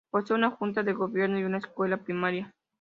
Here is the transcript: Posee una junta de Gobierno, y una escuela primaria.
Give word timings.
Posee 0.09 0.35
una 0.35 0.49
junta 0.49 0.81
de 0.81 0.93
Gobierno, 0.93 1.37
y 1.37 1.43
una 1.43 1.59
escuela 1.59 1.97
primaria. 1.97 2.55